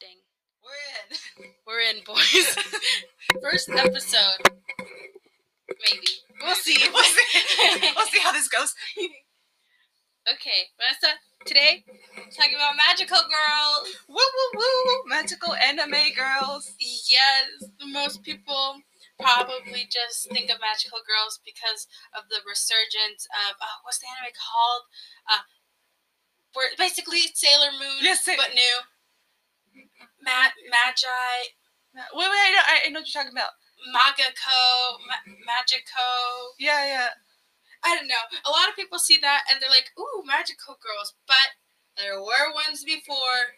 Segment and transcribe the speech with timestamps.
[0.00, 0.20] Dang.
[0.64, 1.52] We're in.
[1.66, 2.56] We're in, boys.
[3.42, 4.40] First episode.
[5.68, 6.08] Maybe.
[6.42, 6.76] We'll see.
[6.92, 7.92] We'll see.
[7.94, 8.74] we'll see how this goes.
[10.24, 11.84] okay, Vanessa, today,
[12.36, 13.94] talking about magical girls.
[14.08, 15.04] Woo woo woo!
[15.06, 16.72] Magical anime girls.
[16.80, 18.80] Yes, most people
[19.20, 21.86] probably just think of magical girls because
[22.16, 24.88] of the resurgence of, uh, what's the anime called?
[25.28, 25.44] Uh,
[26.54, 28.76] where basically Sailor Moon, Yes, but new.
[30.22, 31.54] Ma- Magi,
[32.14, 33.58] Wait, wait, I know, I know what you're talking about.
[33.90, 36.06] Magako, Ma- Magico.
[36.58, 37.08] Yeah, yeah.
[37.82, 38.24] I don't know.
[38.46, 41.14] A lot of people see that and they're like, ooh, magical girls.
[41.26, 41.56] But
[41.96, 43.56] there were ones before,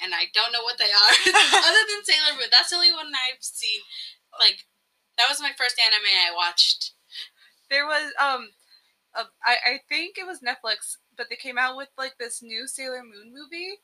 [0.00, 1.14] and I don't know what they are.
[1.68, 2.48] Other than Sailor Moon.
[2.50, 3.82] That's the only one I've seen.
[4.38, 4.64] Like,
[5.18, 6.92] that was my first anime I watched.
[7.70, 8.50] There was um,
[9.14, 12.66] a, I I think it was Netflix, but they came out with like this new
[12.66, 13.78] Sailor Moon movie.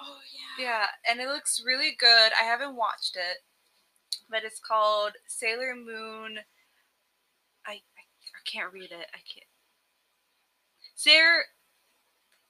[0.00, 0.18] Oh,
[0.58, 0.64] yeah.
[0.64, 2.32] Yeah, and it looks really good.
[2.40, 3.38] I haven't watched it,
[4.30, 6.40] but it's called Sailor Moon.
[7.64, 9.06] I I, I can't read it.
[9.14, 9.46] I can't.
[10.94, 11.44] Sailor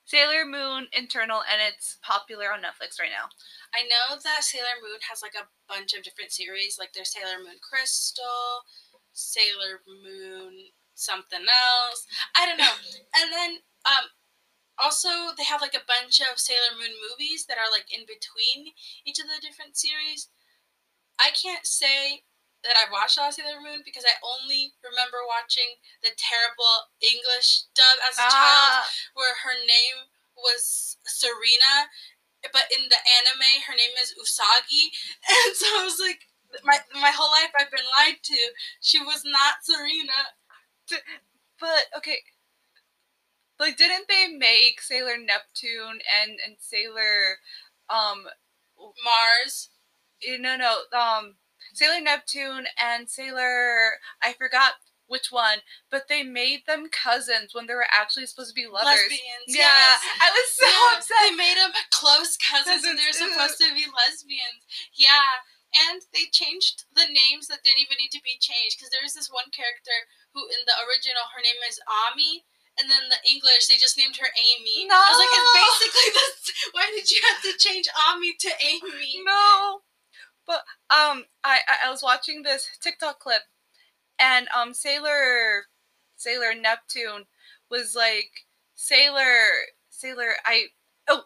[0.05, 3.29] Sailor Moon Eternal, and it's popular on Netflix right now.
[3.75, 6.77] I know that Sailor Moon has like a bunch of different series.
[6.79, 8.65] Like, there's Sailor Moon Crystal,
[9.13, 12.07] Sailor Moon something else.
[12.35, 12.73] I don't know.
[13.21, 13.51] and then,
[13.85, 14.05] um,
[14.81, 18.73] also they have like a bunch of Sailor Moon movies that are like in between
[19.05, 20.29] each of the different series.
[21.19, 22.23] I can't say
[22.63, 26.91] that I've watched a lot of Sailor Moon because I only remember watching the terrible
[26.99, 31.87] English dub as a child Ah, where her name was Serena,
[32.51, 34.91] but in the anime her name is Usagi,
[35.31, 36.23] and so I was like,
[36.63, 38.39] my my whole life I've been lied to.
[38.81, 40.35] She was not Serena.
[41.59, 42.19] but okay.
[43.59, 47.39] Like, didn't they make Sailor Neptune and and Sailor,
[47.89, 48.25] um,
[49.03, 49.69] Mars.
[50.25, 51.35] eh, no no um,
[51.73, 54.73] Sailor Neptune and Sailor I forgot
[55.09, 59.09] which one, but they made them cousins when they were actually supposed to be lovers.
[59.09, 59.49] Lesbians.
[59.49, 59.99] Yeah, yes.
[60.21, 61.17] I was so Yeah, upset.
[61.25, 64.61] They made them close cousins, and they're supposed to be lesbians.
[64.93, 65.41] Yeah,
[65.89, 69.33] and they changed the names that didn't even need to be changed because there's this
[69.33, 69.97] one character
[70.37, 72.45] who, in the original, her name is Ami,
[72.77, 74.87] and then the English they just named her Amy.
[74.87, 74.95] No.
[74.95, 76.53] I was like, it's basically this.
[76.73, 79.23] Why did you have to change Ami to Amy?
[79.23, 79.81] No,
[80.45, 83.43] but um, I I was watching this TikTok clip,
[84.19, 85.65] and um, Sailor
[86.15, 87.25] Sailor Neptune
[87.69, 89.45] was like Sailor
[89.89, 90.67] Sailor I
[91.07, 91.23] oh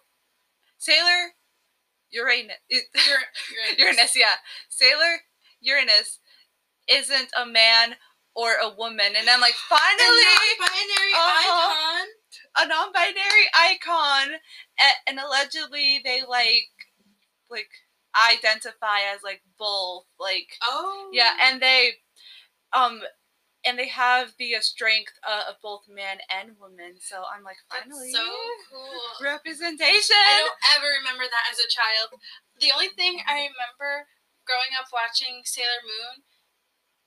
[0.78, 1.34] Sailor
[2.12, 2.80] Uranus you're
[3.78, 4.36] Uranus yeah
[4.70, 5.22] Sailor
[5.62, 6.20] Uranus
[6.90, 7.96] isn't a man
[8.36, 10.24] or a woman, and I'm like A finally
[10.60, 12.00] non-binary Uh-huh.
[12.02, 12.08] icon.
[12.58, 14.32] a non-binary icon
[14.82, 16.70] and, and allegedly they like
[17.50, 17.70] like
[18.30, 21.10] identify as like both like Oh.
[21.14, 21.94] yeah and they
[22.74, 23.02] um
[23.66, 27.58] and they have the uh, strength uh, of both man and woman so i'm like
[27.72, 28.26] That's finally so
[28.70, 29.02] cool.
[29.22, 32.20] representation I don't ever remember that as a child.
[32.60, 34.08] The only thing I remember
[34.46, 36.24] growing up watching Sailor Moon,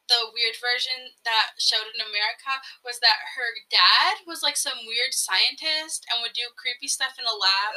[0.06, 5.12] the weird version that showed in America, was that her dad was like some weird
[5.12, 7.70] scientist and would do creepy stuff in a lab.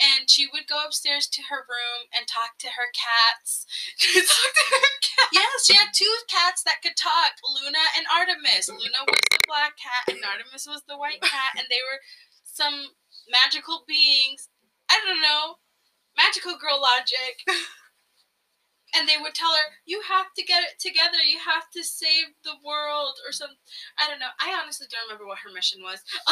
[0.00, 3.68] And she would go upstairs to her room and talk to her cats.
[4.00, 5.28] talk to her cat.
[5.32, 8.68] Yes, she had two cats that could talk, Luna and Artemis.
[8.68, 12.00] Luna was the black cat and Artemis was the white cat, and they were
[12.44, 12.96] some
[13.28, 14.48] magical beings.
[14.90, 15.58] I don't know,
[16.16, 17.42] magical girl logic.
[18.96, 21.18] And they would tell her, "You have to get it together.
[21.20, 23.56] You have to save the world," or some.
[23.98, 24.32] I don't know.
[24.40, 26.00] I honestly don't remember what her mission was.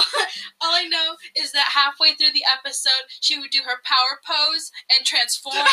[0.61, 4.71] All I know is that halfway through the episode, she would do her power pose
[4.97, 5.57] and transform,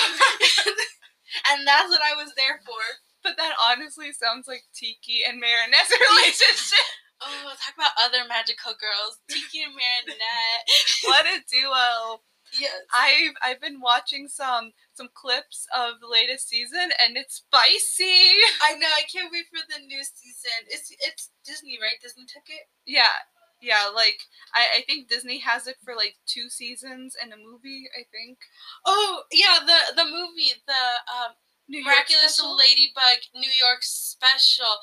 [1.49, 2.81] and that's what I was there for.
[3.23, 6.85] but that honestly sounds like Tikki and marinette's relationship
[7.23, 10.65] Oh, talk about other magical girls, Tikki and Marinette.
[11.03, 12.21] what a duo
[12.59, 12.73] yes.
[12.93, 18.37] I've I've been watching some some clips of the latest season and it's spicy.
[18.61, 18.87] I know.
[18.93, 20.69] I can't wait for the new season.
[20.69, 21.97] It's it's Disney, right?
[22.01, 22.69] Disney took it.
[22.85, 23.25] Yeah,
[23.61, 23.89] yeah.
[23.93, 24.19] Like
[24.53, 27.89] I, I think Disney has it for like two seasons and a movie.
[27.97, 28.37] I think
[28.85, 31.33] Oh yeah, the the movie, the um,
[31.67, 32.55] New miraculous special?
[32.57, 34.79] ladybug New York special.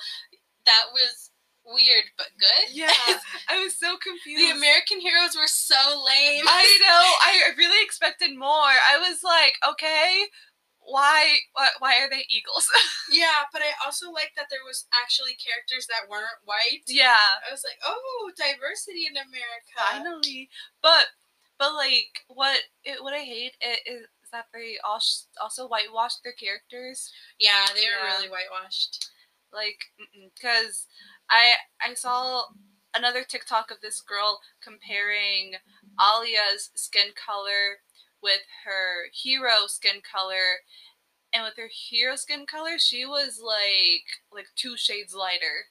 [0.66, 1.27] That was
[1.68, 2.72] weird but good.
[2.72, 2.90] Yeah,
[3.48, 4.40] I was so confused.
[4.40, 6.44] the American heroes were so lame.
[6.48, 7.04] I know.
[7.22, 8.72] I really expected more.
[8.88, 10.24] I was like, okay,
[10.80, 12.70] why why, why are they eagles?
[13.12, 16.88] yeah, but I also like that there was actually characters that weren't white.
[16.88, 19.76] yeah, I was like, oh, diversity in America.
[19.76, 20.48] finally.
[20.82, 21.12] But
[21.58, 25.00] but like what it, what I hate is is that they all
[25.40, 27.12] also whitewashed their characters.
[27.38, 28.14] Yeah, they were Yeah.
[28.16, 29.08] really whitewashed.
[29.52, 29.80] Like,
[30.12, 30.86] because
[31.30, 31.52] I
[31.84, 32.44] I saw
[32.94, 35.54] another TikTok of this girl comparing
[35.98, 37.80] Alya's skin color
[38.22, 40.62] with her hero skin color,
[41.32, 45.66] and with her hero skin color, she was like like two shades lighter,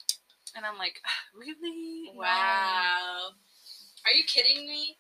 [0.56, 1.01] and I'm like,
[1.36, 2.12] really?
[2.13, 2.19] No.
[2.21, 3.30] Wow.
[4.06, 4.98] Are you kidding me?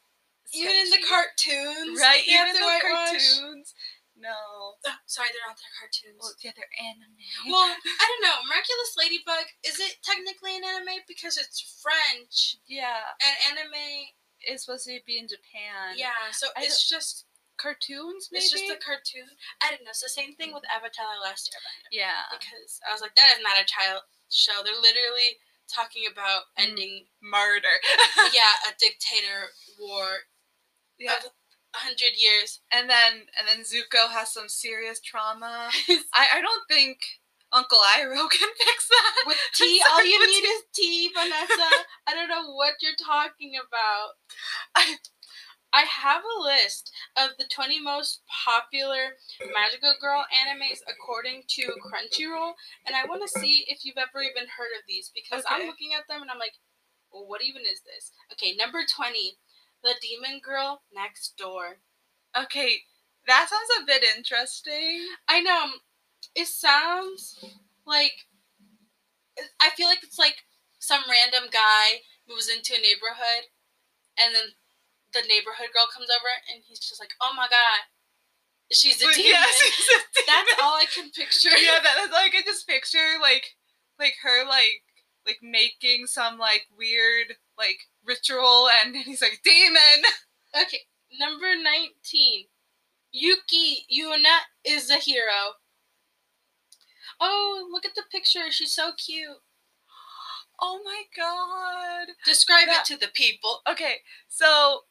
[0.53, 2.23] Even in the cartoons, right?
[2.25, 3.73] Even in the cartoons.
[4.17, 4.75] No.
[4.81, 6.17] Oh, sorry, they're not their cartoons.
[6.19, 7.21] Well, yeah, they're anime.
[7.49, 8.37] Well, I don't know.
[8.49, 14.11] Miraculous Ladybug is it technically an anime because it's French yeah, and anime?
[14.45, 15.97] is supposed to be in Japan.
[15.97, 17.25] Yeah, so I it's just
[17.57, 18.29] cartoons.
[18.31, 19.25] Maybe it's just a cartoon.
[19.65, 19.89] I don't know.
[19.93, 22.29] It's the same thing with Avatar: Last Airbender yeah.
[22.31, 24.61] because I was like, that is not a child show.
[24.61, 26.69] They're literally talking about Mm.
[26.69, 27.81] ending, Murder.
[28.33, 30.29] yeah, a dictator war
[30.97, 31.17] yeah.
[31.17, 31.33] of
[31.77, 32.61] hundred years.
[32.71, 35.69] And then and then Zuko has some serious trauma.
[36.13, 36.99] I, I don't think
[37.53, 39.13] Uncle Iroh can fix that.
[39.25, 41.69] With tea, all you need is tea, Vanessa.
[42.07, 44.17] I don't know what you're talking about.
[44.75, 44.97] I
[45.73, 49.19] I have a list of the 20 most popular
[49.53, 52.53] magical girl animes according to Crunchyroll,
[52.87, 55.91] and I want to see if you've ever even heard of these because I'm looking
[55.93, 56.55] at them and I'm like,
[57.11, 58.11] well, what even is this?
[58.31, 59.37] Okay, number 20,
[59.83, 61.79] The Demon Girl Next Door.
[62.37, 62.83] Okay,
[63.27, 65.07] that sounds a bit interesting.
[65.27, 65.63] I know.
[65.63, 65.73] um,
[66.35, 67.43] It sounds
[67.85, 68.27] like
[69.61, 70.43] I feel like it's like
[70.79, 73.49] some random guy moves into a neighborhood,
[74.19, 74.55] and then
[75.13, 77.81] the neighborhood girl comes over, and he's just like, "Oh my god,
[78.71, 81.55] she's a demon." yes, it's a That's all I can picture.
[81.57, 83.55] yeah, that, that's all I can just picture, like,
[83.99, 84.83] like her, like,
[85.25, 90.03] like making some like weird like ritual, and he's like demon.
[90.61, 90.81] Okay,
[91.19, 92.45] number nineteen,
[93.11, 95.55] Yuki Yuna is the hero.
[97.19, 98.51] Oh, look at the picture.
[98.51, 99.37] She's so cute.
[100.59, 102.13] Oh my god.
[102.25, 103.61] Describe That- it to the people.
[103.69, 104.81] Okay, so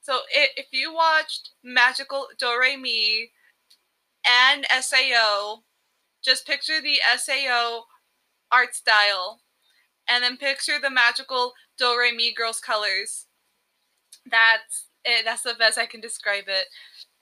[0.00, 3.30] so i if you watched Magical Doremi
[4.28, 5.62] and Sao,
[6.22, 7.84] just picture the Sao
[8.52, 9.40] art style,
[10.08, 13.26] and then picture the magical Doremi girls' colors.
[14.30, 15.24] That's it.
[15.24, 16.66] That's the best I can describe it.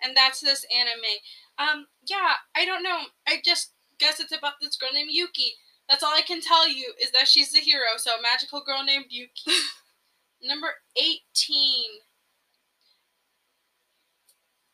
[0.03, 1.19] and that's this anime.
[1.59, 2.99] Um, yeah, I don't know.
[3.27, 5.55] I just guess it's about this girl named Yuki.
[5.89, 7.97] That's all I can tell you is that she's the hero.
[7.97, 9.53] So a magical girl named Yuki.
[10.43, 11.85] Number eighteen.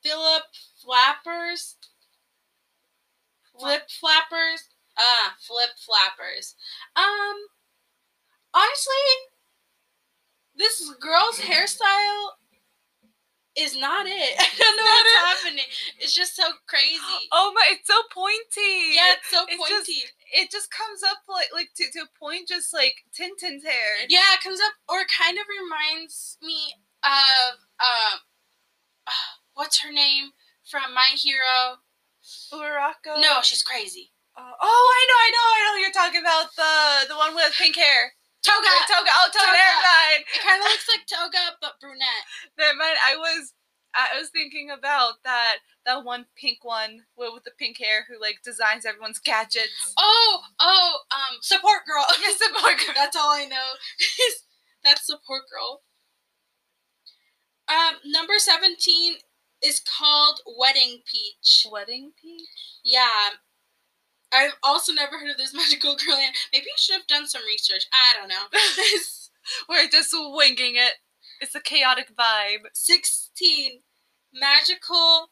[0.03, 0.45] Philip
[0.83, 1.77] Flappers.
[3.59, 4.69] Flip flappers.
[4.99, 6.55] Ah, flip flappers.
[6.97, 7.37] Um,
[8.55, 9.07] honestly,
[10.57, 12.29] this girl's hairstyle
[13.57, 14.37] is not it.
[14.39, 15.65] I don't know what's happening.
[15.99, 16.99] It's just so crazy.
[17.33, 17.63] Oh my!
[17.71, 18.95] It's so pointy.
[18.95, 19.95] Yeah, it's so it's pointy.
[20.01, 24.07] just- it just comes up like like to to a point, just like Tintin's hair.
[24.09, 28.21] yeah, it comes up or it kind of reminds me of um
[29.55, 30.31] what's her name
[30.71, 31.83] from My Hero?
[32.53, 33.19] Uraraka.
[33.21, 34.13] No, she's crazy.
[34.37, 35.81] Uh, oh, I know, I know, I know.
[35.83, 38.13] You're talking about the the one with pink hair.
[38.43, 38.71] Toga.
[38.73, 39.13] Or Toga.
[39.13, 39.47] Oh, Toga.
[39.47, 39.61] Toga.
[39.61, 40.21] Never mind.
[40.25, 42.25] It kind of looks like Toga but brunette.
[42.57, 42.97] Never mind.
[43.05, 43.53] I was
[43.95, 48.21] I was thinking about that that one pink one with, with the pink hair who
[48.21, 49.93] like designs everyone's gadgets.
[49.99, 52.07] Oh, oh, um, support girl.
[52.21, 52.95] Yes, support girl.
[52.95, 53.77] That's all I know.
[54.85, 55.83] That's support girl.
[57.69, 59.15] Um, number seventeen
[59.63, 61.67] is called Wedding Peach.
[61.71, 62.49] Wedding peach.
[62.85, 63.37] Yeah.
[64.33, 66.17] I've also never heard of this magical girl.
[66.17, 67.87] and Maybe I should have done some research.
[67.93, 68.47] I don't know.
[69.69, 70.95] We're just winging it.
[71.41, 72.69] It's a chaotic vibe.
[72.73, 73.81] 16.
[74.33, 75.31] Magical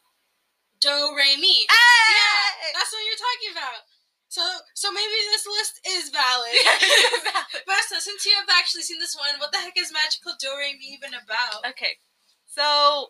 [0.81, 1.65] Do Re Mi.
[1.69, 1.75] Ah!
[2.11, 3.85] Yeah, that's what you're talking about.
[4.27, 4.41] So,
[4.75, 6.53] so maybe this list is valid.
[7.65, 10.73] Vanessa, since you have actually seen this one, what the heck is Magical Do Re
[10.77, 11.65] Mi even about?
[11.71, 11.97] okay,
[12.45, 13.07] so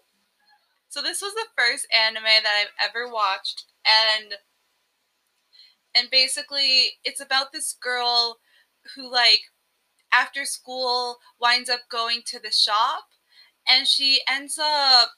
[0.88, 4.34] so this was the first anime that I've ever watched, and
[5.96, 8.38] and basically it's about this girl
[8.96, 9.41] who like
[10.13, 13.05] after school winds up going to the shop,
[13.67, 15.10] and she ends up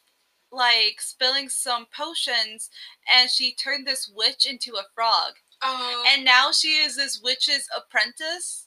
[0.52, 2.70] like spilling some potions,
[3.14, 5.34] and she turned this witch into a frog.
[5.64, 8.66] Oh, and now she is this witch's apprentice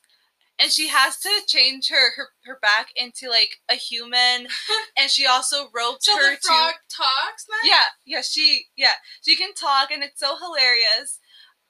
[0.58, 4.46] and she has to change her her, her back into like a human
[4.98, 7.68] and she also roped so her the frog to talks now?
[7.68, 11.18] yeah yeah she yeah she can talk and it's so hilarious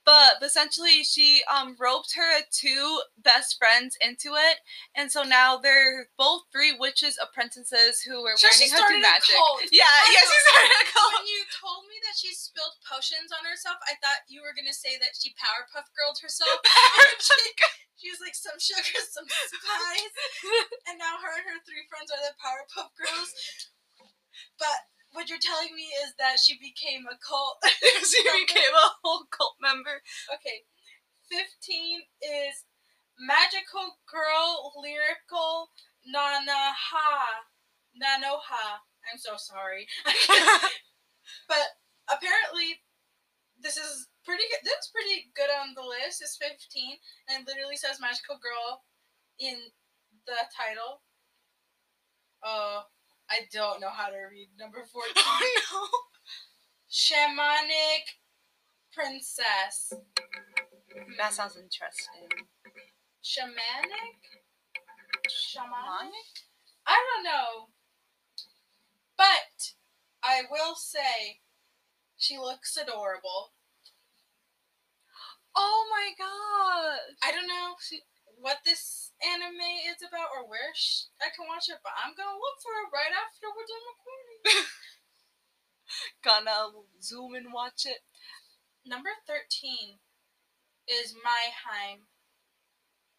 [0.05, 4.61] but essentially she um roped her two best friends into it,
[4.95, 8.95] and so now they're both three witches apprentices who are Sure, she learning how to
[8.95, 9.37] do magic.
[9.73, 11.13] Yeah, I yeah, she started a cult.
[11.17, 14.77] When you told me that she spilled potions on herself, I thought you were gonna
[14.77, 16.61] say that she Powerpuff Girled herself.
[18.05, 20.17] She was like some sugar, some spice,
[20.91, 23.33] and now her and her three friends are the Powerpuff Girls.
[24.59, 27.59] But what you're telling me is that she became a cult.
[28.05, 30.03] she became a whole cult member.
[30.35, 30.67] okay,
[31.31, 32.67] fifteen is
[33.19, 35.71] magical girl lyrical
[36.05, 37.47] Nanaha
[37.97, 38.85] Nanoha.
[39.11, 39.87] I'm so sorry.
[41.49, 42.85] But apparently,
[43.61, 44.65] this is pretty good.
[44.65, 46.23] This is pretty good on the list.
[46.23, 48.85] It's 15, and it literally says magical girl
[49.39, 49.73] in
[50.27, 51.03] the title.
[52.45, 52.85] Uh,
[53.31, 55.13] I don't know how to read number 14.
[55.17, 55.89] oh no.
[56.91, 58.19] Shamanic
[58.93, 59.93] princess.
[61.19, 62.29] That sounds interesting.
[63.23, 64.21] Shamanic?
[65.29, 66.45] Shamanic?
[66.87, 67.69] I don't know.
[69.17, 69.73] But
[70.23, 71.41] I will say
[72.17, 73.53] she looks adorable.
[75.57, 77.17] Oh my god.
[77.25, 78.01] I don't know she,
[78.39, 82.39] what this anime is about or where sh- I can watch it, but I'm gonna
[82.39, 84.41] look for it right after we're done recording.
[86.25, 88.03] Gonna zoom and watch it.
[88.85, 90.01] Number 13
[90.89, 92.09] is My Heim.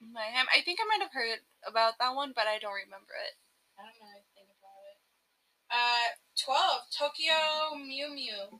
[0.01, 0.45] My ham.
[0.53, 3.39] I think I might have heard about that one, but I don't remember it.
[3.79, 4.99] I don't know anything about it.
[5.71, 8.59] Uh, 12, Tokyo Mew Mew.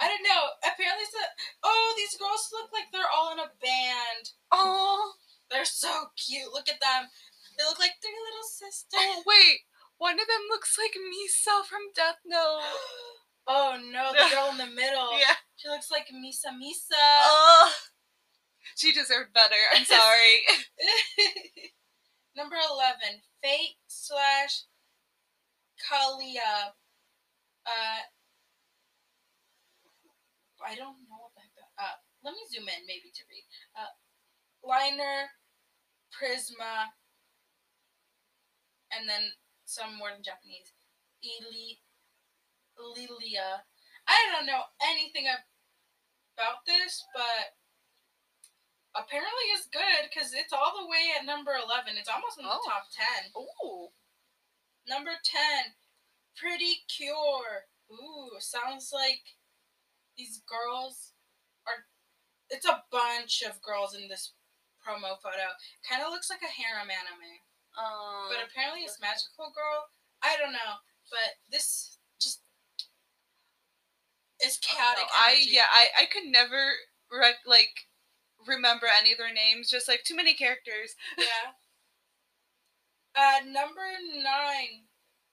[0.00, 0.42] I don't know.
[0.62, 1.26] Apparently, it's a,
[1.64, 4.30] oh, these girls look like they're all in a band.
[4.52, 5.18] Oh.
[5.50, 6.52] They're so cute.
[6.52, 7.08] Look at them.
[7.56, 8.94] They look like three little sisters.
[8.94, 9.66] Oh wait.
[9.98, 12.62] One of them looks like Misa from Death Note.
[13.48, 15.18] oh no, the girl in the middle.
[15.18, 15.34] Yeah.
[15.56, 16.94] She looks like Misa Misa.
[16.94, 17.72] Oh.
[18.76, 19.58] She deserved better.
[19.74, 20.46] I'm sorry.
[22.36, 24.62] Number 11, Fate slash
[25.82, 26.76] Kalia.
[27.66, 28.00] Uh,
[30.64, 31.70] I don't know about that.
[31.78, 33.46] Uh, let me zoom in maybe to read.
[33.78, 33.92] Uh,
[34.62, 35.30] liner,
[36.10, 36.90] Prisma,
[38.90, 39.30] and then
[39.64, 40.72] some word in Japanese.
[41.22, 41.78] Ili,
[42.78, 43.62] Lilia.
[44.08, 47.54] I don't know anything about this, but
[48.96, 51.98] apparently it's good because it's all the way at number 11.
[51.98, 52.64] It's almost in the Oh.
[52.66, 53.32] top 10.
[53.36, 53.92] Ooh.
[54.86, 55.76] Number 10,
[56.34, 57.68] Pretty Cure.
[57.92, 59.37] Ooh, sounds like
[60.18, 61.14] these girls
[61.66, 61.86] are.
[62.50, 64.32] It's a bunch of girls in this
[64.82, 65.52] promo photo.
[65.88, 67.38] Kind of looks like a harem anime.
[67.78, 69.86] Um, But apparently it's Magical Girl.
[70.22, 70.74] I don't know.
[71.10, 72.42] But this just.
[74.40, 75.04] It's chaotic.
[75.04, 76.72] no, I yeah, I I could never
[77.10, 77.86] rec- like
[78.46, 79.70] remember any of their names.
[79.70, 80.94] Just like too many characters.
[81.18, 81.52] Yeah.
[83.16, 83.82] Uh, number
[84.22, 84.86] nine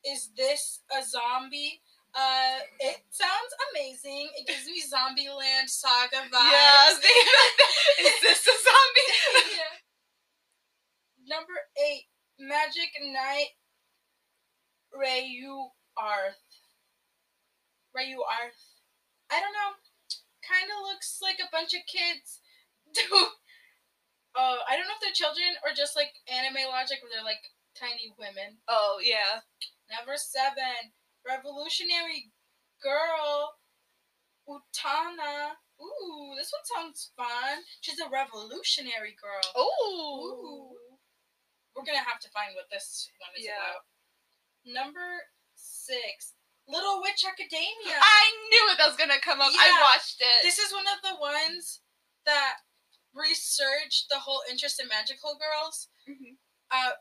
[0.03, 1.81] is this a zombie?
[2.15, 4.29] Uh, it sounds amazing.
[4.39, 6.51] It gives me Zombieland Saga vibes.
[6.51, 6.95] Yeah.
[8.07, 9.11] Is this a zombie?
[9.51, 9.75] Yeah.
[11.27, 12.05] Number eight,
[12.39, 13.51] Magic Knight
[14.95, 15.67] Rayu
[15.97, 16.39] Arth.
[17.97, 18.63] Rayu Arth.
[19.31, 19.75] I don't know.
[20.47, 22.39] Kind of looks like a bunch of kids.
[22.93, 23.27] Do.
[24.35, 27.39] Uh, I don't know if they're children or just like anime logic where they're like
[27.71, 28.59] tiny women.
[28.67, 29.39] oh yeah.
[29.87, 30.91] Number seven,
[31.27, 32.31] Revolutionary
[32.81, 33.55] Girl
[34.47, 35.55] Utena.
[35.81, 37.63] Ooh, this one sounds fun.
[37.81, 39.41] She's a revolutionary girl.
[39.55, 40.71] Oh.
[40.71, 40.97] Ooh.
[41.75, 43.57] We're gonna have to find what this one is Yeah.
[43.57, 43.85] about.
[44.63, 46.33] Number six,
[46.67, 47.99] Little Witch Academia.
[47.99, 49.51] I knew it that was gonna come up.
[49.53, 50.43] I watched it.
[50.43, 51.81] This is one of the ones
[52.25, 52.59] that
[53.13, 55.89] resurged the whole interest in magical girls.
[56.07, 56.37] Mhm.
[56.71, 56.93] Uh,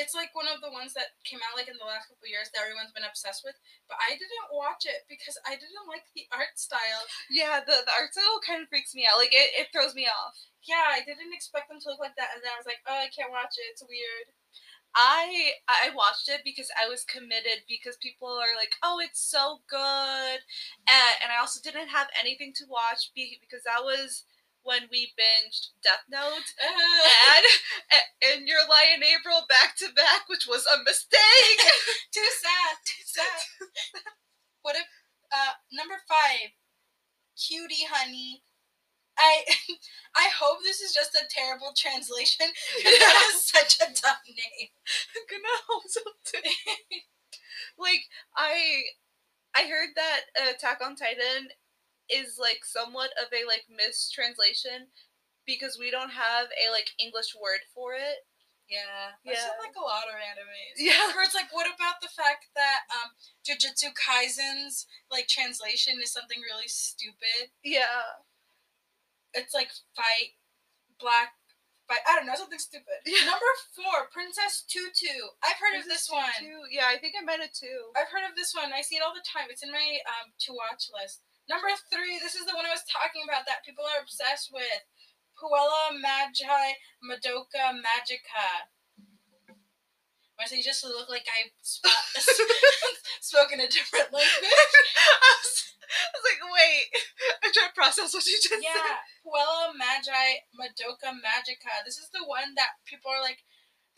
[0.00, 2.48] it's like one of the ones that came out like in the last couple years
[2.50, 3.54] that everyone's been obsessed with.
[3.84, 7.04] But I didn't watch it because I didn't like the art style.
[7.28, 9.20] Yeah, the, the art style kind of freaks me out.
[9.20, 10.34] Like it, it throws me off.
[10.64, 12.96] Yeah, I didn't expect them to look like that, and then I was like, oh,
[12.96, 13.68] I can't watch it.
[13.76, 14.28] It's weird.
[14.94, 19.62] I I watched it because I was committed because people are like, "Oh, it's so
[19.70, 20.40] good."
[20.88, 24.24] And, and I also didn't have anything to watch be- because that was
[24.62, 27.44] when we binged Death Note and
[28.22, 31.60] and Your Lie in April back to back, which was a mistake.
[32.14, 32.76] too sad.
[32.84, 33.40] Too sad.
[34.62, 34.86] what if
[35.32, 36.52] uh number five,
[37.36, 38.42] cutie honey.
[39.18, 39.44] I
[40.16, 42.46] I hope this is just a terrible translation.
[42.84, 44.70] that is such a dumb name.
[45.16, 46.00] I'm gonna hope so
[47.78, 48.02] like
[48.36, 48.82] I
[49.54, 51.48] I heard that Attack on Titan
[52.12, 54.90] is like somewhat of a like mistranslation
[55.46, 58.26] because we don't have a like English word for it.
[58.70, 59.50] Yeah, that's Yeah.
[59.50, 60.78] in, like a lot of animes.
[60.78, 61.10] Yeah.
[61.10, 63.10] Where it's like, what about the fact that um,
[63.42, 67.50] Jujutsu Kaisen's like translation is something really stupid?
[67.64, 68.22] Yeah.
[69.34, 70.38] It's like fight
[71.02, 71.34] black
[71.90, 72.06] fight.
[72.06, 73.02] I don't know, something stupid.
[73.06, 73.26] Yeah.
[73.26, 75.34] Number four, Princess Tutu.
[75.42, 76.30] I've heard of this one.
[76.70, 77.90] Yeah, I think I meant it too.
[77.98, 78.70] I've heard of this one.
[78.70, 79.50] I see it all the time.
[79.50, 81.26] It's in my um to watch list.
[81.50, 84.86] Number three, this is the one I was talking about that people are obsessed with.
[85.34, 88.70] Puella Magi Madoka Magica.
[90.38, 91.90] Why does he just look like I sp-
[93.26, 94.30] spoke in a different language?
[94.46, 96.86] I, was, I was like, wait.
[97.42, 98.62] I'm trying to process what you just said.
[98.62, 101.82] Yeah, Puella Magi Madoka Magica.
[101.82, 103.42] This is the one that people are like,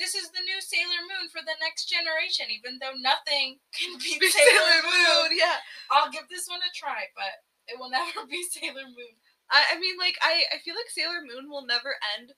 [0.02, 4.18] this is the new Sailor Moon for the next generation, even though nothing can be
[4.18, 5.38] Sailor, Moon.
[5.38, 5.62] Yeah.
[5.94, 9.14] I'll give this one a try, but it will never be Sailor Moon.
[9.54, 12.34] I, I mean, like, I, I feel like Sailor Moon will never end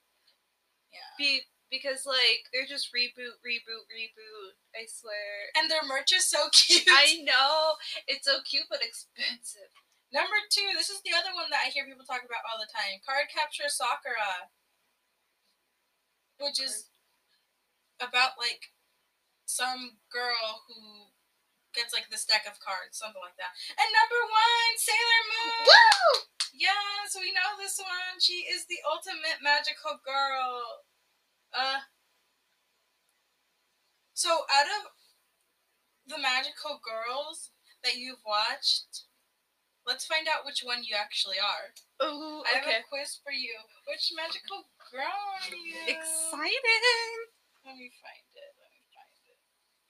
[0.92, 1.09] Yeah.
[1.16, 4.52] be because, like, they're just reboot, reboot, reboot.
[4.76, 5.49] I swear.
[5.56, 6.85] And their merch is so cute.
[6.87, 7.80] I know.
[8.06, 9.73] It's so cute but expensive.
[10.12, 12.71] Number two, this is the other one that I hear people talk about all the
[12.71, 13.00] time.
[13.02, 14.52] Cardcaptor Sakura.
[16.38, 16.90] Which is
[18.01, 18.73] about like
[19.47, 21.13] some girl who
[21.75, 23.53] gets like this deck of cards, something like that.
[23.75, 25.59] And number one, Sailor Moon.
[25.67, 26.07] Woo!
[26.55, 28.23] Yes, we know this one.
[28.23, 30.87] She is the ultimate magical girl.
[31.51, 31.83] Uh
[34.15, 34.95] So out of
[36.07, 37.51] the magical girls
[37.83, 39.05] that you've watched,
[39.87, 41.75] let's find out which one you actually are.
[42.07, 43.59] Ooh, I have a quiz for you.
[43.91, 45.77] Which magical girl are you?
[45.91, 47.24] Exciting.
[47.64, 48.52] Let me find it.
[48.61, 49.38] Let me find it.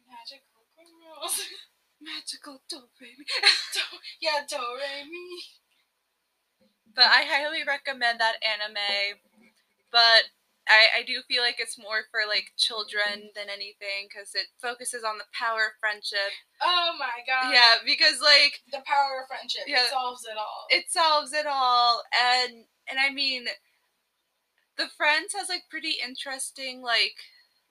[0.07, 1.41] Magical girls.
[2.01, 3.25] Magical Doremi.
[3.75, 5.43] Do- yeah, Do Re Mi.
[6.95, 9.19] But I highly recommend that anime.
[9.91, 10.31] But
[10.69, 15.05] I, I do feel like it's more for like children than anything because it focuses
[15.05, 16.33] on the power of friendship.
[16.63, 17.53] Oh my god.
[17.53, 19.65] Yeah, because like The power of friendship.
[19.67, 19.85] Yeah.
[19.85, 20.67] It solves it all.
[20.71, 23.47] it solves it all, and and I mean,
[24.77, 27.17] the friends has like pretty interesting like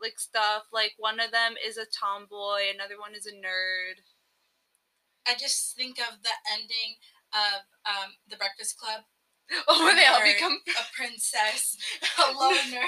[0.04, 0.64] like stuff.
[0.72, 4.04] Like one of them is a tomboy, another one is a nerd.
[5.26, 7.00] I just think of the ending
[7.32, 9.08] of um, The Breakfast Club.
[9.68, 11.78] Oh, where they all become A princess.
[12.18, 12.88] a loner.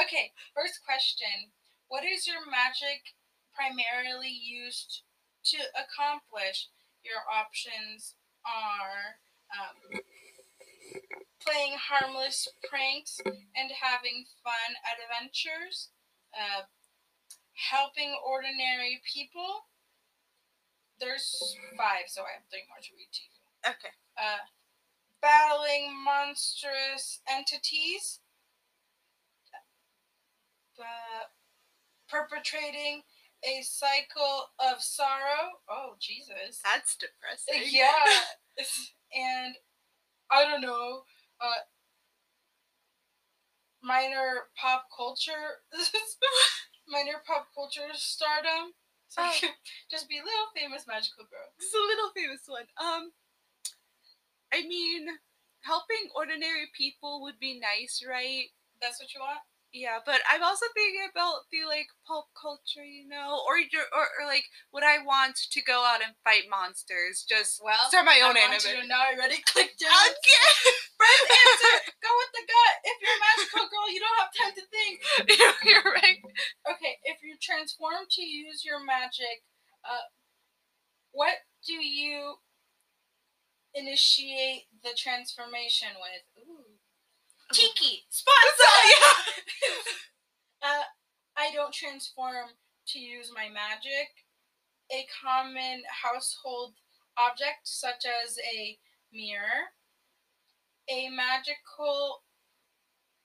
[0.00, 1.50] Okay, first question.
[1.88, 3.16] What is your magic
[3.50, 5.02] primarily used
[5.50, 6.68] to accomplish?
[7.02, 9.18] Your options are
[9.56, 10.00] um,
[11.40, 15.88] playing harmless pranks and having fun adventures,
[16.34, 16.62] uh,
[17.54, 19.66] helping ordinary people.
[21.00, 23.92] There's five, so I have three more to read to you okay.
[24.16, 24.44] uh,
[25.22, 28.20] battling monstrous entities,
[30.78, 31.28] uh,
[32.08, 33.02] perpetrating
[33.44, 35.60] a cycle of sorrow.
[35.68, 36.60] Oh, Jesus.
[36.64, 37.68] That's depressing.
[37.70, 37.88] Yeah.
[39.14, 39.54] and
[40.30, 41.02] I don't know,
[41.40, 41.64] uh,
[43.82, 45.62] minor pop culture,
[46.88, 48.72] minor pop culture stardom.
[49.08, 49.32] So Oh.
[49.90, 51.50] just be a little famous magical girl.
[51.58, 52.66] Is a little famous one.
[52.78, 53.12] Um,
[54.52, 55.08] I mean,
[55.62, 58.46] helping ordinary people would be nice, right?
[58.80, 59.40] That's what you want?
[59.72, 64.06] Yeah, but I'm also thinking about the like pulp culture, you know, or your- or,
[64.18, 64.42] or like
[64.74, 67.22] would I want to go out and fight monsters?
[67.22, 68.58] Just Well, start my own I anime.
[68.58, 69.86] want you to know I already clicked it.
[70.10, 70.74] Okay.
[70.98, 71.76] First answer.
[72.02, 72.74] Go with the gut.
[72.84, 74.94] If you're a magical girl, you don't have time to think.
[75.64, 76.18] You're right.
[76.76, 79.40] Okay, if you transform to use your magic,
[79.88, 80.04] uh,
[81.12, 81.32] what
[81.66, 82.34] do you
[83.74, 86.44] initiate the transformation with?
[86.46, 86.59] Ooh.
[87.52, 88.92] Tikki spots on.
[90.62, 90.84] uh,
[91.36, 92.48] I don't transform
[92.88, 94.08] to use my magic.
[94.92, 96.74] A common household
[97.16, 98.78] object, such as a
[99.12, 99.70] mirror,
[100.88, 102.22] a magical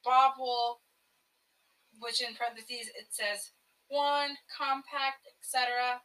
[0.04, 0.82] bauble,
[2.00, 3.52] which in parentheses it says
[3.90, 6.02] wand, compact, etc.,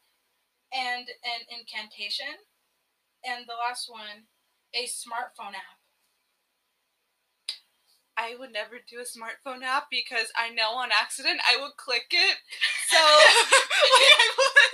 [0.72, 2.40] and an incantation.
[3.24, 4.28] And the last one,
[4.74, 5.79] a smartphone app.
[8.20, 12.12] I would never do a smartphone app because I know on accident I would click
[12.12, 12.37] it.
[12.92, 14.69] So like, I would,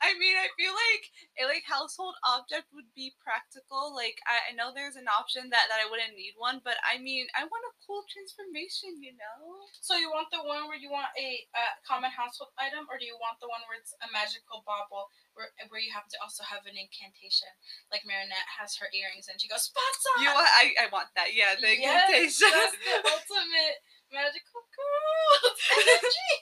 [0.00, 1.04] I mean, I feel like
[1.36, 3.92] a like household object would be practical.
[3.92, 6.96] Like I, I know there's an option that that I wouldn't need one, but I
[6.96, 9.60] mean, I want a cool transformation, you know.
[9.84, 13.04] So you want the one where you want a uh, common household item, or do
[13.04, 16.42] you want the one where it's a magical bauble, where where you have to also
[16.48, 17.52] have an incantation?
[17.92, 20.24] Like Marinette has her earrings, and she goes spots on.
[20.24, 20.48] You want?
[20.48, 21.36] I, I want that.
[21.36, 22.50] Yeah, the Yes, incantation.
[22.50, 23.76] That's the ultimate
[24.10, 26.32] magical girl energy.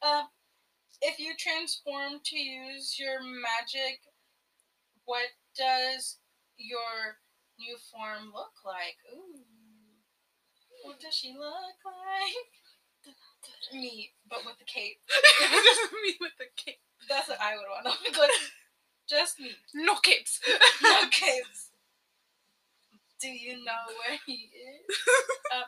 [0.00, 0.24] um,
[1.02, 4.00] if you transform to use your magic,
[5.04, 6.18] what does
[6.56, 7.18] your
[7.58, 8.96] new form look like?
[9.12, 9.42] Ooh.
[10.82, 13.14] What does she look like?
[13.72, 14.98] Me, but with the cape.
[16.04, 16.80] me with the cape.
[17.08, 18.30] That's what I would want to look like.
[19.08, 19.50] Just me.
[19.74, 20.40] No capes.
[20.82, 21.70] No capes.
[23.20, 24.96] Do you know where he is?
[25.54, 25.64] Um,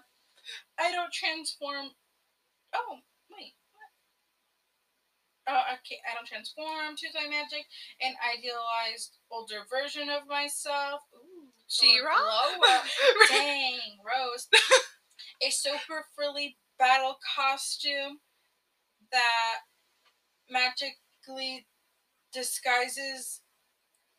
[0.79, 1.89] I don't transform.
[2.75, 2.99] Oh,
[5.47, 5.53] wait.
[5.53, 5.65] What?
[5.81, 6.01] Okay.
[6.09, 7.67] I don't transform to my magic.
[8.01, 11.01] An idealized older version of myself.
[11.15, 12.15] Ooh, She-Ra?
[13.29, 14.49] Dang, Rose.
[15.43, 18.19] A super frilly battle costume
[19.13, 19.59] that
[20.51, 21.67] magically
[22.33, 23.41] disguises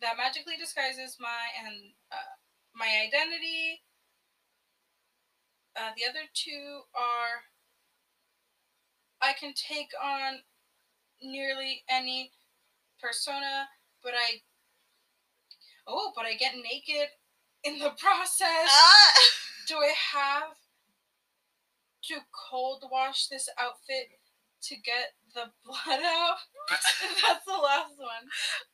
[0.01, 2.37] that magically disguises my and uh,
[2.75, 3.81] my identity.
[5.75, 7.45] Uh, the other two are
[9.21, 10.41] I can take on
[11.21, 12.31] nearly any
[13.01, 13.67] persona,
[14.03, 14.41] but I
[15.87, 17.09] oh, but I get naked
[17.63, 18.69] in the process.
[18.69, 19.13] Ah.
[19.67, 20.55] Do I have
[22.05, 22.15] to
[22.49, 24.07] cold wash this outfit
[24.63, 26.37] to get the blood out?
[26.69, 28.25] That's the last one.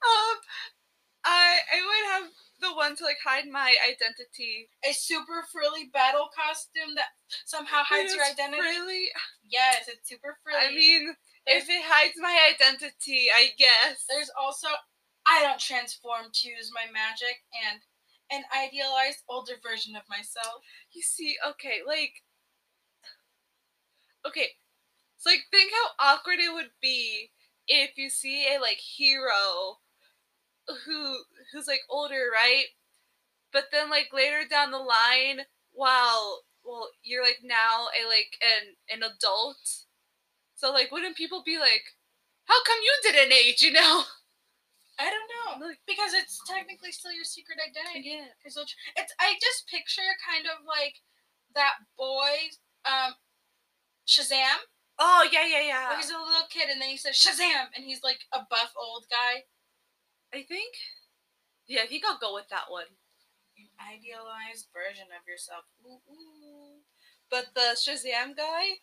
[0.01, 0.37] Um,
[1.25, 4.69] I I would have the one to like hide my identity.
[4.87, 7.11] A super frilly battle costume that
[7.45, 8.61] somehow hides your identity.
[8.61, 9.07] Really?
[9.43, 10.65] Yes, it's super frilly.
[10.65, 14.05] I mean, if it hides my identity, I guess.
[14.09, 14.67] there's also
[15.27, 17.81] I don't transform to use my magic and
[18.31, 20.63] an idealized older version of myself.
[20.91, 22.23] You see, okay, like,
[24.25, 24.47] okay,
[25.17, 27.31] so like, think how awkward it would be
[27.67, 29.79] if you see a like hero
[30.85, 31.17] who
[31.51, 32.65] who's like older, right?
[33.53, 38.75] But then like later down the line, while well, you're like now a like an
[38.97, 39.82] an adult,
[40.63, 41.83] so like, wouldn't people be like,
[42.45, 43.61] how come you didn't age?
[43.61, 44.07] You know?
[44.95, 48.15] I don't know because it's technically still your secret identity.
[48.15, 48.31] Yeah.
[48.45, 51.03] It's it's I just picture kind of like
[51.55, 52.53] that boy
[52.85, 53.19] um
[54.07, 54.69] Shazam.
[54.99, 55.89] Oh yeah, yeah, yeah.
[55.89, 58.71] Where he's a little kid and then he says Shazam and he's like a buff
[58.79, 59.43] old guy.
[60.31, 60.77] I think.
[61.67, 62.87] Yeah, I think I'll go with that one.
[63.57, 65.65] An idealized version of yourself.
[65.83, 66.85] Ooh, ooh.
[67.29, 68.79] But the Shazam guy,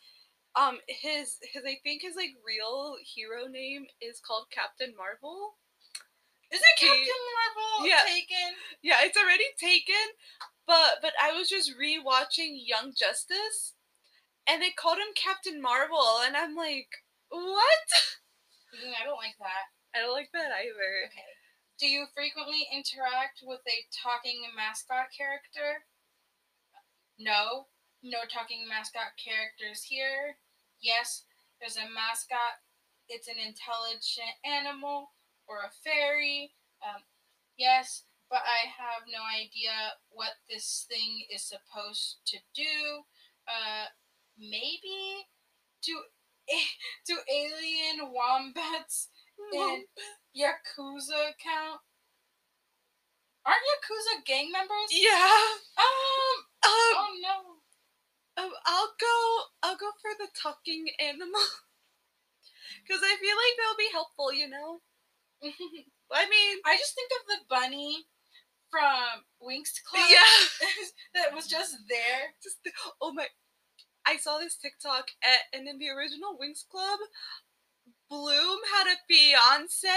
[0.57, 5.55] um, his his I think his like real hero name is called Captain Marvel.
[6.51, 8.03] Is it Captain Marvel Yeah.
[8.07, 8.59] taken?
[8.83, 10.17] Yeah, it's already taken.
[10.67, 13.75] But but I was just rewatching Young Justice,
[14.47, 16.91] and they called him Captain Marvel, and I'm like,
[17.29, 17.91] what?
[18.75, 19.71] Mm, I don't like that.
[19.95, 21.11] I don't like that either.
[21.11, 21.35] Okay.
[21.79, 25.87] Do you frequently interact with a talking mascot character?
[27.19, 27.67] No.
[28.03, 30.37] No talking mascot characters here.
[30.81, 31.25] Yes,
[31.61, 32.65] there's a mascot.
[33.09, 35.13] It's an intelligent animal
[35.47, 36.53] or a fairy.
[36.81, 37.03] Um,
[37.59, 43.05] yes, but I have no idea what this thing is supposed to do.
[43.47, 43.87] Uh,
[44.39, 45.27] maybe
[45.85, 46.01] do
[47.07, 49.09] do alien wombats
[49.53, 49.85] and
[50.33, 51.81] Yakuza count?
[53.45, 54.89] Aren't Yakuza gang members?
[54.91, 55.43] yeah.
[55.77, 56.37] Um.
[56.63, 57.60] Um, Oh no.
[58.37, 59.17] Um, I'll go.
[59.63, 61.41] I'll go for the talking animal.
[62.89, 64.81] Cause I feel like they'll be helpful, you know.
[66.13, 68.07] I mean, I just think of the bunny
[68.71, 70.07] from Winx Club.
[70.09, 70.69] yeah.
[71.15, 72.35] that was just there.
[72.43, 73.27] just the, oh my
[74.07, 76.99] I saw this TikTok at, and in the original Winx Club,
[78.09, 79.89] Bloom had a fiance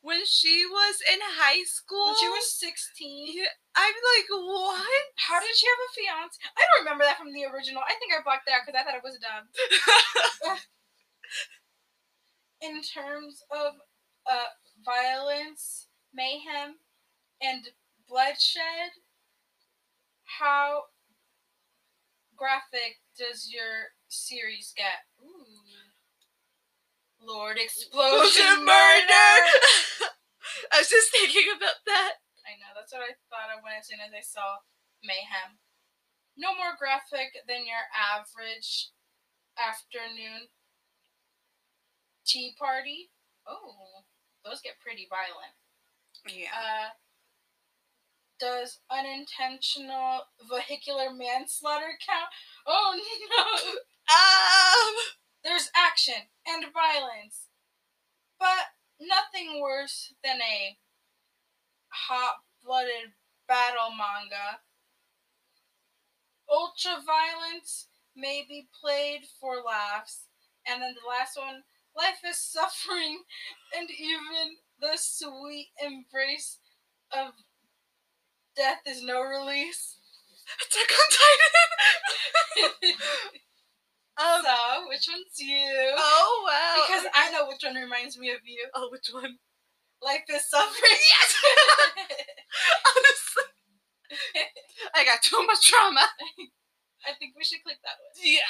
[0.00, 2.06] when she was in high school.
[2.06, 3.28] When she was 16.
[3.36, 3.44] Yeah,
[3.76, 5.04] I'm like, what?
[5.16, 6.38] How did she have a fiance?
[6.56, 7.82] I don't remember that from the original.
[7.86, 9.46] I think I blocked that because I thought it was dumb.
[12.62, 13.74] In terms of
[14.30, 14.50] uh,
[14.84, 16.76] violence, mayhem,
[17.40, 17.68] and
[18.08, 18.92] bloodshed,
[20.24, 20.82] how
[22.36, 25.06] graphic does your series get?
[25.24, 25.60] Ooh.
[27.22, 29.36] Lord Explosion Murder!
[30.72, 32.12] I was just thinking about that.
[32.50, 34.58] I know, that's what I thought of when as soon as I saw
[35.06, 35.62] Mayhem.
[36.34, 38.90] No more graphic than your average
[39.54, 40.50] afternoon
[42.26, 43.10] tea party.
[43.46, 44.02] Oh.
[44.44, 45.54] those get pretty violent.
[46.26, 46.50] Yeah.
[46.50, 46.88] Uh,
[48.38, 52.30] does unintentional vehicular manslaughter count?
[52.66, 52.98] Oh
[53.30, 53.70] no!
[54.10, 54.94] Um.
[55.42, 57.48] There's action and violence,
[58.38, 60.76] but nothing worse than a
[61.90, 63.12] hot-blooded
[63.46, 64.60] battle manga.
[66.50, 70.26] Ultra violence may be played for laughs,
[70.66, 71.62] and then the last one,
[71.96, 73.22] life is suffering,
[73.76, 76.58] and even the sweet embrace
[77.12, 77.32] of
[78.56, 79.96] death is no release.
[80.62, 81.08] Attack on
[82.70, 82.96] Titan.
[84.18, 84.42] um.
[84.44, 85.94] so, which one's you?
[85.96, 86.82] Oh wow.
[86.86, 88.66] Because I know which one reminds me of you.
[88.74, 89.38] oh, which one?
[90.02, 91.00] Life is suffering.
[91.10, 91.36] Yes.
[92.86, 93.46] Honestly,
[94.94, 96.02] I got too much trauma.
[97.06, 98.12] I think we should click that one.
[98.20, 98.48] Yeah.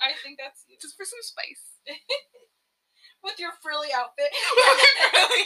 [0.00, 0.76] I think that's you.
[0.80, 1.78] Just for some spice.
[3.24, 4.30] With your frilly outfit.
[5.14, 5.44] really?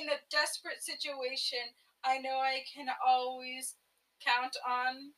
[0.00, 1.64] In a desperate situation,
[2.04, 3.76] I know I can always
[4.24, 5.12] count on.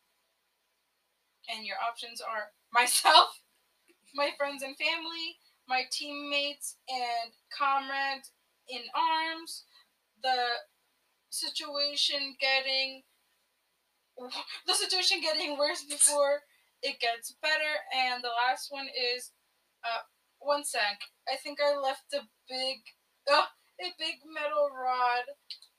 [1.50, 3.42] And your options are myself,
[4.14, 5.36] my friends and family,
[5.68, 8.30] my teammates and comrades
[8.68, 9.64] in arms,
[10.22, 10.62] the
[11.30, 13.02] situation getting
[14.66, 16.40] the situation getting worse before
[16.82, 19.30] it gets better, and the last one is
[19.84, 20.02] uh
[20.40, 21.00] one sec.
[21.28, 22.78] I think I left a big
[23.30, 23.46] uh,
[23.80, 25.24] a big metal rod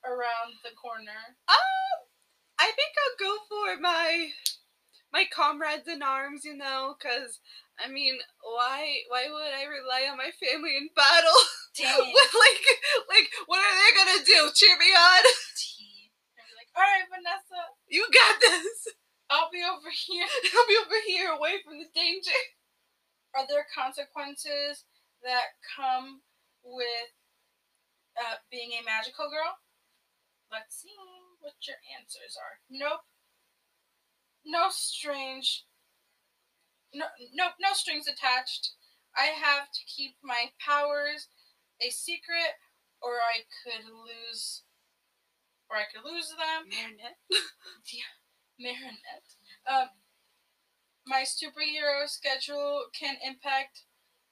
[0.04, 1.36] around the corner.
[1.48, 1.96] Um,
[2.58, 4.30] I think I'll go for my
[5.12, 6.44] my comrades in arms.
[6.44, 7.40] You know, because
[7.78, 11.40] I mean, why why would I rely on my family in battle?
[11.76, 11.98] Dang.
[11.98, 12.64] like
[13.08, 13.58] like what
[14.24, 14.54] are they gonna do?
[14.54, 15.22] Cheer me on?
[16.34, 18.88] And be like, all right, Vanessa, You got this.
[19.30, 20.26] I'll be over here.
[20.56, 22.40] I'll be over here away from the danger.
[23.36, 24.84] Are there consequences
[25.22, 26.22] that come
[26.62, 27.12] with
[28.18, 29.58] uh, being a magical girl?
[30.52, 30.94] Let's see
[31.40, 32.62] what your answers are.
[32.70, 33.02] Nope.
[34.44, 35.64] No strange.
[36.92, 38.72] No, no, no strings attached.
[39.16, 41.28] I have to keep my powers
[41.80, 42.54] a secret,
[43.04, 44.62] or I could lose,
[45.68, 46.72] or I could lose them.
[46.72, 47.20] Marinette.
[47.92, 48.16] yeah,
[48.58, 49.36] Marinette.
[49.68, 49.88] Um,
[51.06, 53.84] my superhero schedule can impact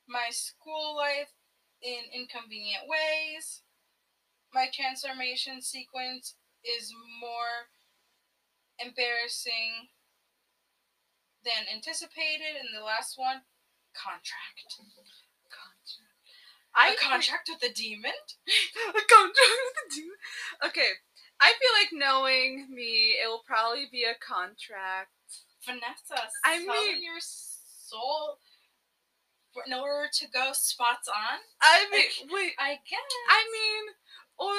[0.08, 1.36] my school life
[1.82, 3.60] in inconvenient ways.
[4.54, 7.68] My transformation sequence is more
[8.78, 9.92] embarrassing
[11.44, 12.56] than anticipated.
[12.56, 13.42] And the last one,
[13.92, 14.64] contract.
[16.74, 18.12] I a contract with a demon?
[18.88, 20.18] a contract with a demon.
[20.66, 20.90] Okay,
[21.40, 25.10] I feel like knowing me, it will probably be a contract.
[25.64, 28.38] Vanessa, I mean- your soul
[29.72, 31.38] order to go spots on?
[31.60, 32.52] I mean, wait.
[32.58, 33.10] I guess.
[33.28, 33.84] I mean,
[34.38, 34.56] or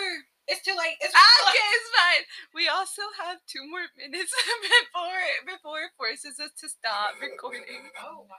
[0.48, 0.98] it's too late.
[1.02, 2.24] It's too okay, it's fine.
[2.54, 7.90] We also have two more minutes before before it forces us to stop recording.
[8.04, 8.38] Oh, my.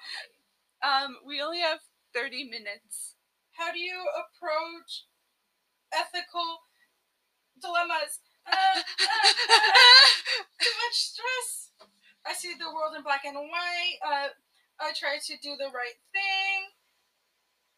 [0.85, 1.81] Um, we only have
[2.13, 3.14] thirty minutes.
[3.57, 5.07] How do you approach
[5.93, 6.61] ethical
[7.61, 8.21] dilemmas?
[8.47, 11.71] Uh, uh, uh, too much stress.
[12.27, 13.99] I see the world in black and white.
[14.05, 14.29] Uh,
[14.81, 16.73] I try to do the right thing.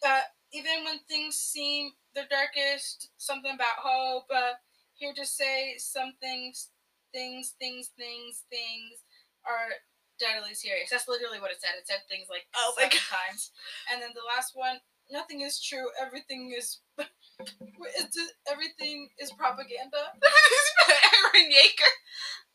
[0.05, 0.21] Uh,
[0.53, 4.27] even when things seem the darkest, something about hope.
[4.35, 4.55] Uh,
[4.95, 6.71] here to say some things,
[7.12, 9.05] things, things, things, things
[9.45, 9.77] are
[10.19, 10.89] deadly serious.
[10.91, 11.77] That's literally what it said.
[11.79, 13.51] It said things like Oh my seven times.
[13.93, 15.87] And then the last one, nothing is true.
[16.01, 16.81] Everything is.
[17.38, 20.09] It's just, everything is propaganda.
[20.88, 21.92] Eren Yeager.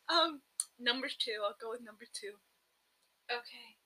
[0.10, 0.42] Um,
[0.80, 1.38] number two.
[1.46, 2.34] I'll go with number two.
[3.30, 3.78] Okay.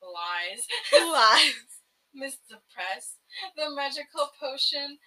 [0.00, 0.66] Lies.
[0.92, 1.84] Lies.
[2.14, 3.18] Miss the press.
[3.56, 4.98] The magical potion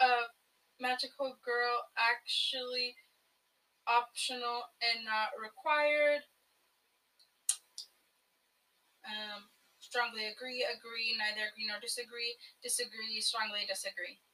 [0.00, 0.34] of
[0.80, 2.96] magical girl actually
[3.86, 6.22] optional and not required.
[9.06, 9.51] Um,
[9.92, 14.24] strongly agree, agree, neither agree nor disagree, disagree, strongly disagree.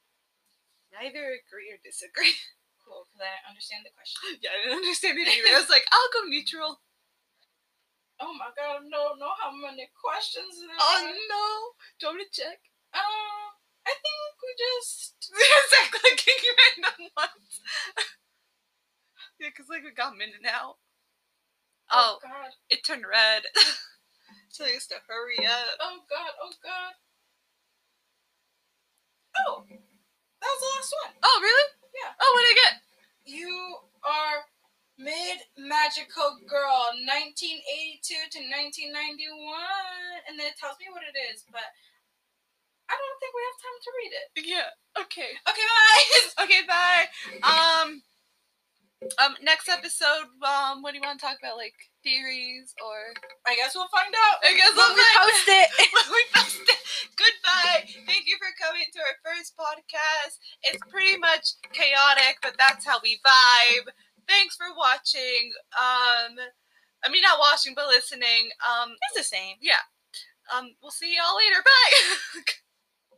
[0.95, 2.31] Neither agree or disagree.
[2.89, 4.17] Cool, because I understand the question.
[4.41, 5.53] yeah, I didn't understand it either.
[5.53, 6.81] I was like, I'll go neutral.
[8.17, 11.13] Oh my god, I don't know how many questions there Oh are.
[11.13, 11.45] no!
[12.01, 12.57] Do you want me to check?
[12.97, 13.53] Um,
[13.85, 15.21] I think we just.
[15.69, 17.53] Like clicking random ones.
[19.37, 20.81] yeah, because like we got a minute now.
[21.93, 22.57] Oh, god.
[22.73, 23.43] it turned red.
[24.49, 25.77] So I used to hurry up.
[25.79, 26.93] Oh god, oh god.
[29.47, 31.13] Oh, that was the last one.
[31.23, 31.67] Oh, really?
[31.95, 32.11] Yeah.
[32.19, 32.75] Oh, what did I get?
[33.29, 33.53] You
[34.03, 34.37] are
[34.97, 38.03] mid magical girl, 1982
[38.35, 41.63] to 1991, and then it tells me what it is, but
[42.89, 44.27] I don't think we have time to read it.
[44.49, 44.69] Yeah.
[44.97, 45.31] Okay.
[45.45, 46.05] Okay, bye.
[46.43, 47.05] Okay, bye.
[47.43, 48.01] Um
[49.19, 51.57] um next episode, um, what do you want to talk about?
[51.57, 53.13] Like theories or
[53.47, 54.37] I guess we'll find out.
[54.43, 55.69] I guess we'll we post it.
[56.11, 56.81] we post it.
[57.15, 57.83] Goodbye.
[58.07, 60.39] Thank you for coming to our first podcast.
[60.63, 63.91] It's pretty much chaotic, but that's how we vibe.
[64.27, 65.51] Thanks for watching.
[65.75, 66.37] Um,
[67.03, 68.51] I mean, not watching, but listening.
[68.63, 69.55] Um, It's the same.
[69.61, 69.81] Yeah.
[70.53, 71.61] Um, we'll see y'all later.
[71.63, 72.53] Bye.